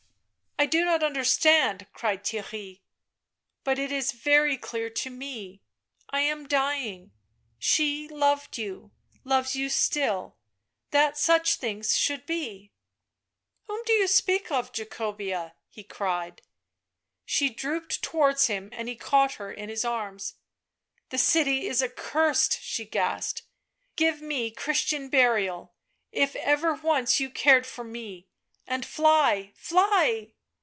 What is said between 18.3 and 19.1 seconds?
him and he